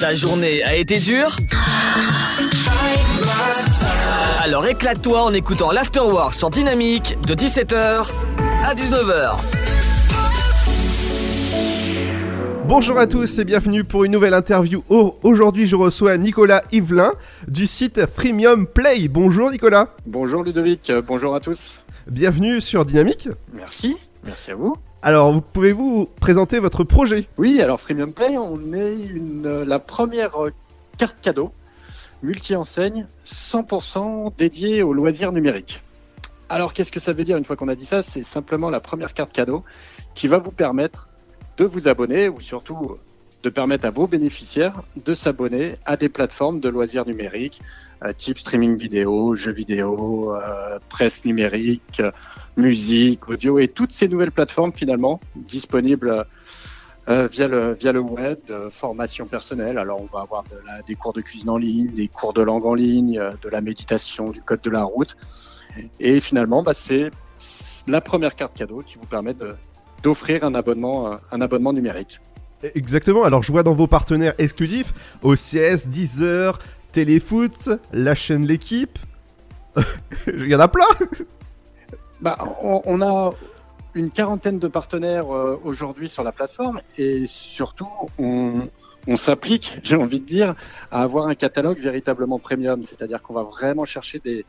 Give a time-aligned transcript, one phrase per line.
[0.00, 1.36] Ta journée a été dure
[4.42, 8.06] Alors éclate-toi en écoutant l'Afterwork sur Dynamique de 17h
[8.64, 9.36] à 19h.
[12.66, 14.84] Bonjour à tous et bienvenue pour une nouvelle interview.
[14.88, 17.12] Oh, Aujourd'hui, je reçois Nicolas Yvelin
[17.48, 19.08] du site Freemium Play.
[19.08, 19.94] Bonjour Nicolas.
[20.06, 21.84] Bonjour Ludovic, bonjour à tous.
[22.08, 23.28] Bienvenue sur Dynamique.
[23.52, 24.76] Merci, merci à vous.
[25.02, 28.96] Alors, vous- pouvez-vous présenter votre projet Oui, alors Freemium Play, on est
[29.44, 30.50] euh, la première euh,
[30.96, 31.52] carte cadeau
[32.22, 35.82] multi-enseigne 100% dédiée aux loisirs numériques.
[36.48, 38.02] Alors qu'est-ce que ça veut dire une fois qu'on a dit ça?
[38.02, 39.62] C'est simplement la première carte cadeau
[40.14, 41.06] qui va vous permettre
[41.58, 42.96] de vous abonner ou surtout
[43.42, 47.60] de permettre à vos bénéficiaires de s'abonner à des plateformes de loisirs numériques
[48.04, 52.10] euh, type streaming vidéo, jeux vidéo, euh, presse numérique, euh,
[52.56, 56.24] musique, audio et toutes ces nouvelles plateformes finalement disponibles
[57.08, 59.78] euh, via le via le web, de formation personnelle.
[59.78, 62.42] Alors on va avoir de la- des cours de cuisine en ligne, des cours de
[62.42, 65.16] langue en ligne, euh, de la méditation, du code de la route.
[66.00, 67.10] Et finalement, bah, c'est
[67.86, 69.34] la première carte cadeau qui vous permet
[70.02, 72.20] d'offrir un abonnement euh, un abonnement numérique.
[72.74, 74.92] Exactement, alors je vois dans vos partenaires exclusifs
[75.22, 76.58] OCS, Deezer,
[76.92, 78.98] Téléfoot, la chaîne L'équipe.
[80.26, 80.88] Il y en a plein.
[82.20, 83.30] Bah, on, a
[83.94, 87.86] une quarantaine de partenaires euh, aujourd'hui sur la plateforme et surtout
[88.18, 90.56] on s'applique, j'ai envie de dire,
[90.90, 94.44] à avoir un catalogue véritablement premium, c'est-à-dire qu'on va vraiment chercher des,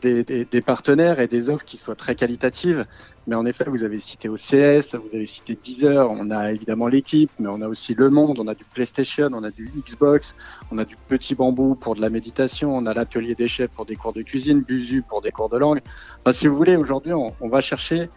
[0.00, 2.86] des, des, des partenaires et des offres qui soient très qualitatives.
[3.26, 7.30] Mais en effet, vous avez cité OCS, vous avez cité Deezer, on a évidemment l'équipe,
[7.38, 10.34] mais on a aussi Le Monde, on a du PlayStation, on a du Xbox,
[10.72, 13.86] on a du Petit Bambou pour de la méditation, on a l'atelier des chefs pour
[13.86, 15.80] des cours de cuisine, Buzu pour des cours de langue.
[16.20, 18.08] Enfin, si vous voulez, aujourd'hui, on, on va chercher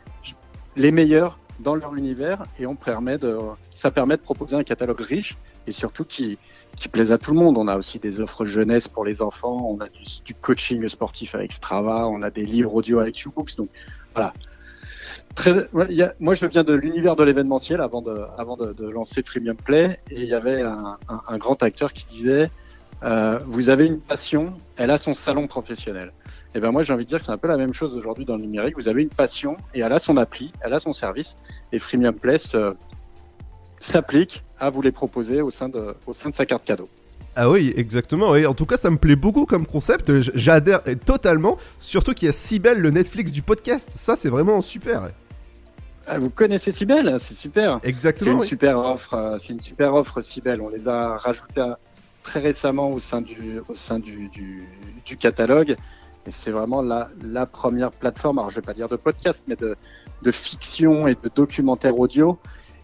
[0.75, 3.37] les meilleurs dans leur univers et on permet de,
[3.73, 5.37] ça permet de proposer un catalogue riche
[5.67, 6.37] et surtout qui,
[6.77, 7.57] qui plaise à tout le monde.
[7.57, 11.35] On a aussi des offres jeunesse pour les enfants, on a du, du coaching sportif
[11.35, 13.55] avec Strava, on a des livres audio avec Ubooks.
[13.57, 13.69] Donc
[14.13, 14.33] voilà.
[15.35, 18.87] Très, y a- moi, je viens de l'univers de l'événementiel avant de, avant de, de
[18.87, 20.97] lancer Premium Play et il y avait un,
[21.27, 22.51] un, grand acteur qui disait
[23.03, 26.13] euh, vous avez une passion, elle a son salon professionnel.
[26.55, 28.25] Et ben moi j'ai envie de dire que c'est un peu la même chose aujourd'hui
[28.25, 28.75] dans le numérique.
[28.77, 31.35] Vous avez une passion et elle a son appli, elle a son service
[31.71, 32.73] et Freemium Place euh,
[33.85, 36.89] s'applique à vous les proposer au sein de, au sein de sa carte cadeau.
[37.35, 38.31] Ah oui, exactement.
[38.31, 38.45] oui.
[38.45, 40.11] En tout cas, ça me plaît beaucoup comme concept.
[40.35, 41.57] J'adhère totalement.
[41.79, 43.91] Surtout qu'il y a Cybelle, le Netflix du podcast.
[43.95, 45.09] Ça, c'est vraiment super.
[46.05, 47.79] Ah, vous connaissez Cybelle, c'est super.
[47.81, 48.33] C'est Exactement.
[48.33, 48.47] une oui.
[48.47, 50.61] super offre, euh, c'est une super offre Cybelle.
[50.61, 51.73] On les a rajoutés
[52.23, 54.67] très récemment au sein du, au sein du, du,
[55.05, 55.75] du catalogue.
[56.27, 59.55] Et c'est vraiment la, la première plateforme, alors je vais pas dire de podcast, mais
[59.55, 59.75] de,
[60.21, 62.37] de fiction et de documentaire audio.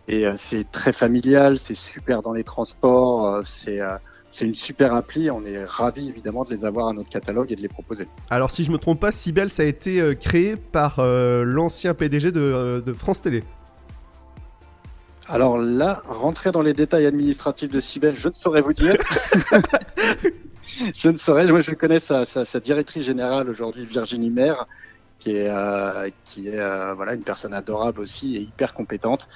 [0.10, 3.96] Et euh, c'est très familial, c'est super dans les transports, euh, c'est euh,
[4.32, 5.30] c'est une super appli.
[5.32, 8.08] On est ravis évidemment de les avoir à notre catalogue et de les proposer.
[8.30, 11.94] Alors, si je me trompe pas, Cybelle, ça a été euh, créé par euh, l'ancien
[11.94, 13.44] PDG de, euh, de France Télé.
[15.28, 18.96] Alors là, rentrer dans les détails administratifs de Cybelle, je ne saurais vous dire.
[20.98, 21.46] je ne saurais.
[21.48, 24.66] Moi, je connais sa, sa, sa directrice générale aujourd'hui, Virginie Maire,
[25.20, 25.52] qui est,
[26.26, 29.28] qui est voilà une personne adorable aussi et hyper compétente.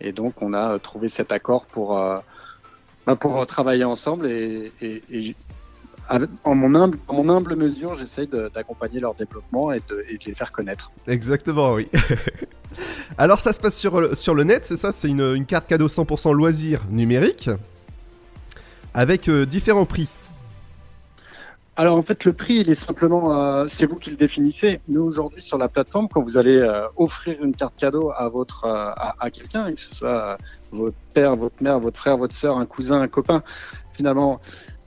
[0.00, 2.18] Et donc, on a euh, trouvé cet accord pour euh,
[3.06, 4.72] bah, pour travailler ensemble et,
[6.44, 10.90] en mon humble, mesure, j'essaye d'accompagner leur développement et de, les faire connaître.
[11.06, 11.88] Exactement, oui.
[13.18, 14.92] Alors, ça se passe sur, le- sur le net, c'est ça?
[14.92, 17.50] C'est une, carte cadeau 100% loisir numérique.
[18.94, 20.08] Avec euh, différents prix.
[21.78, 24.80] Alors en fait, le prix, il est simplement, euh, c'est vous qui le définissez.
[24.88, 28.64] Nous aujourd'hui sur la plateforme, quand vous allez euh, offrir une carte cadeau à votre,
[28.64, 30.36] euh, à, quelqu'un, que ce soit euh,
[30.72, 33.44] votre père, votre mère, votre frère, votre sœur, un cousin, un copain,
[33.92, 34.40] finalement,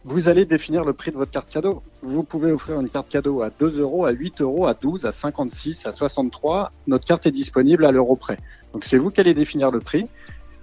[0.03, 1.81] vous allez définir le prix de votre carte cadeau.
[2.01, 5.13] Vous pouvez offrir une carte cadeau à 2 euros, à 8 euros, à 12, à
[5.13, 6.73] 56, à 63.
[6.87, 8.37] Notre carte est disponible à l'euro près.
[8.73, 10.07] Donc c'est vous qui allez définir le prix.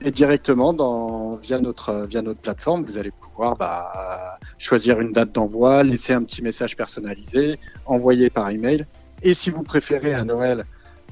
[0.01, 5.33] Et directement dans, via notre via notre plateforme, vous allez pouvoir bah, choisir une date
[5.33, 8.87] d'envoi, laisser un petit message personnalisé, envoyer par email.
[9.23, 10.65] Et si vous préférez à Noël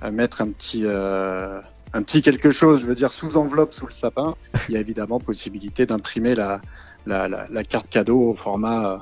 [0.04, 1.60] euh, mettre un petit euh,
[1.94, 4.36] un petit quelque chose, je veux dire sous enveloppe, sous le sapin,
[4.68, 6.60] il y a évidemment possibilité d'imprimer la,
[7.06, 8.98] la, la, la carte cadeau au format euh,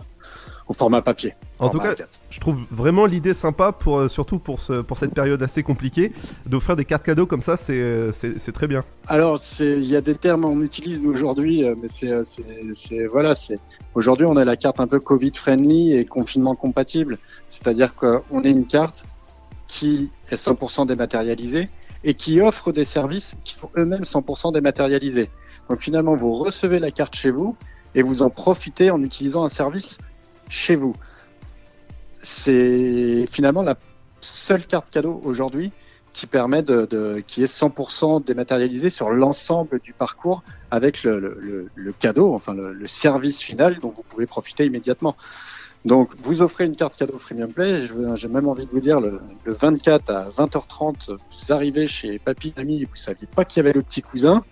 [0.69, 1.34] au format papier.
[1.58, 2.06] En tout cas, A4.
[2.31, 6.12] je trouve vraiment l'idée sympa, pour, euh, surtout pour, ce, pour cette période assez compliquée,
[6.46, 8.12] d'offrir des cartes cadeaux comme ça, c'est euh,
[8.52, 8.84] très bien.
[9.06, 12.44] Alors, il y a des termes on utilise nous aujourd'hui, euh, mais c'est, euh, c'est,
[12.75, 13.58] c'est, voilà, c'est.
[13.94, 17.19] Aujourd'hui, on a la carte un peu Covid friendly et confinement compatible,
[17.49, 19.05] c'est-à-dire qu'on est une carte
[19.67, 21.69] qui est 100% dématérialisée
[22.02, 25.31] et qui offre des services qui sont eux-mêmes 100% dématérialisés.
[25.69, 27.56] Donc finalement, vous recevez la carte chez vous
[27.94, 29.99] et vous en profitez en utilisant un service
[30.49, 30.94] chez vous.
[32.23, 33.76] C'est finalement la
[34.20, 35.73] seule carte cadeau aujourd'hui
[36.14, 41.69] qui permet de, de qui est 100% dématérialisée sur l'ensemble du parcours avec le, le,
[41.75, 45.17] le cadeau, enfin le, service final dont vous pouvez profiter immédiatement.
[45.85, 47.88] Donc, vous offrez une carte cadeau Freemium Play.
[48.14, 52.85] J'ai même envie de vous dire, le, 24 à 20h30, vous arrivez chez Papy Ami
[52.85, 54.44] vous saviez pas qu'il y avait le petit cousin.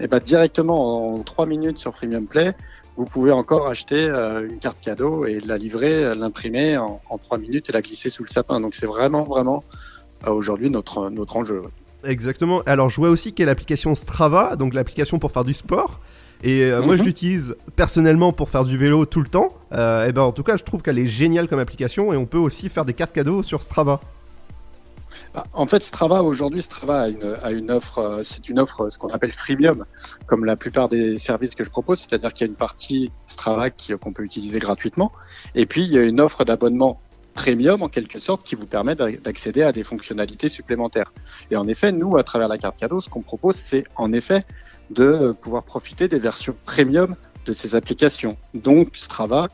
[0.00, 2.54] Et ben directement en 3 minutes sur Freemium Play,
[2.96, 7.38] vous pouvez encore acheter euh, une carte cadeau et la livrer, l'imprimer en, en 3
[7.38, 8.60] minutes et la glisser sous le sapin.
[8.60, 9.64] Donc c'est vraiment, vraiment
[10.26, 11.62] euh, aujourd'hui notre, notre enjeu.
[12.04, 12.62] Exactement.
[12.66, 16.00] Alors je vois aussi qu'il y a l'application Strava, donc l'application pour faire du sport.
[16.42, 17.06] Et euh, moi, je mhm.
[17.06, 19.54] l'utilise personnellement pour faire du vélo tout le temps.
[19.72, 22.26] Euh, et ben, en tout cas, je trouve qu'elle est géniale comme application et on
[22.26, 24.00] peut aussi faire des cartes cadeaux sur Strava.
[25.34, 28.90] Bah, en fait, Strava aujourd'hui, Strava a une, a une offre, euh, c'est une offre
[28.90, 29.84] ce qu'on appelle freemium,
[30.26, 33.70] comme la plupart des services que je propose, c'est-à-dire qu'il y a une partie Strava
[33.70, 35.12] qu'on peut utiliser gratuitement,
[35.54, 37.00] et puis il y a une offre d'abonnement
[37.34, 41.12] premium en quelque sorte qui vous permet d'accéder à des fonctionnalités supplémentaires.
[41.50, 44.44] Et en effet, nous, à travers la carte cadeau, ce qu'on propose, c'est en effet
[44.90, 47.16] de pouvoir profiter des versions premium
[47.46, 48.36] de ces applications.
[48.54, 49.48] Donc Strava, euh,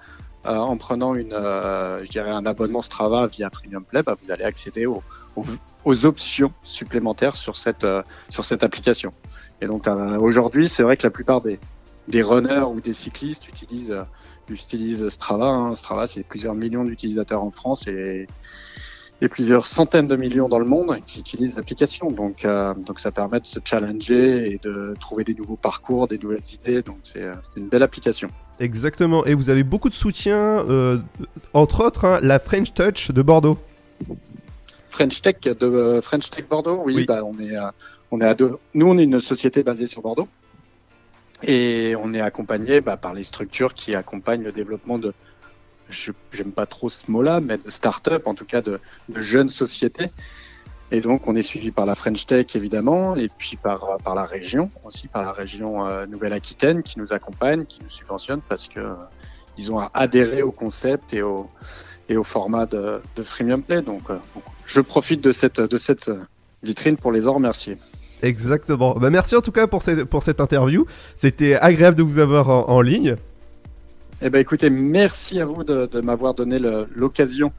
[0.57, 4.45] en prenant une, euh, je dirais un abonnement Strava via Premium Play, bah, vous allez
[4.45, 5.03] accéder aux,
[5.85, 9.13] aux, options supplémentaires sur cette euh, sur cette application.
[9.61, 9.87] Et donc
[10.21, 11.59] aujourd'hui, c'est vrai que la plupart des
[12.07, 13.97] des runners ou des cyclistes utilisent
[14.49, 15.47] utilisent Strava.
[15.47, 15.75] Hein.
[15.75, 18.27] Strava, c'est plusieurs millions d'utilisateurs en France et
[19.27, 22.11] plusieurs centaines de millions dans le monde qui utilisent l'application.
[22.11, 26.19] Donc, euh, donc ça permet de se challenger et de trouver des nouveaux parcours, des
[26.19, 26.83] nouvelles idées.
[26.83, 28.31] Donc c'est euh, une belle application.
[28.61, 29.25] Exactement.
[29.25, 30.37] Et vous avez beaucoup de soutien,
[30.69, 30.99] euh,
[31.53, 33.59] entre autres, hein, la French Touch de Bordeaux.
[34.91, 37.05] French Tech de French Tech Bordeaux, oui.
[37.07, 37.55] Bah, on est
[38.11, 38.59] on est à deux.
[38.75, 40.29] Nous, on est une société basée sur Bordeaux
[41.43, 45.15] et on est accompagné bah, par les structures qui accompagnent le développement de
[45.91, 48.79] j'aime pas trop ce mot-là, mais de start-up, en tout cas de,
[49.09, 50.11] de, jeunes sociétés.
[50.91, 54.25] Et donc, on est suivi par la French Tech, évidemment, et puis par, par la
[54.25, 58.81] région, aussi par la région euh, Nouvelle-Aquitaine, qui nous accompagne, qui nous subventionne, parce que
[58.81, 58.95] euh,
[59.59, 61.51] ils ont adhéré au concept et au,
[62.09, 63.83] et au format de, de Freemium Play.
[63.83, 64.17] Donc, euh,
[64.65, 66.11] je profite de cette, de cette
[66.63, 67.77] vitrine pour les en remercier.
[68.23, 68.95] Exactement.
[68.95, 70.87] Bah, merci en tout cas pour cette, pour cette interview.
[71.15, 73.17] C'était agréable de vous avoir en ligne.
[74.23, 76.59] Eh ben, écoutez, merci à vous de, m'avoir donné
[76.97, 77.53] l'occasion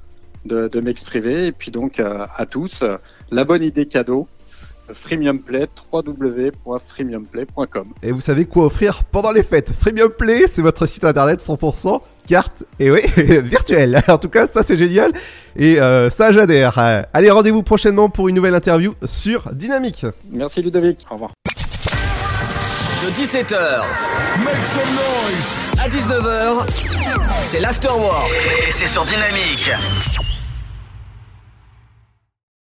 [0.46, 1.46] de, m'exprimer.
[1.46, 2.84] Et puis donc à tous,
[3.32, 4.28] la bonne idée cadeau,
[4.94, 7.88] Freemium Play, www.freemiumplay.com.
[8.02, 12.00] Et vous savez quoi offrir pendant les fêtes Freemium Play, c'est votre site internet 100%
[12.28, 14.02] carte, et oui, virtuel.
[14.08, 15.12] En tout cas, ça c'est génial.
[15.56, 16.78] Et euh, ça, j'adhère.
[17.14, 20.06] Allez, rendez-vous prochainement pour une nouvelle interview sur Dynamique.
[20.32, 21.06] Merci Ludovic.
[21.10, 21.32] Au revoir.
[23.04, 23.82] De 17h.
[24.44, 26.66] Make some noise à 19h,
[27.48, 28.36] c'est l'Afterwork
[28.68, 29.72] et c'est sur Dynamique.